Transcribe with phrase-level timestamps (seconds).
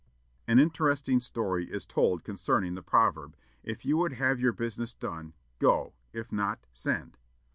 [0.47, 5.35] An interesting story is told concerning the proverb, "If you would have your business done,
[5.59, 7.19] go; if not, send."